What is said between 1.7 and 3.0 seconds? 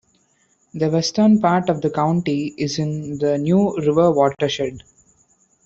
the county is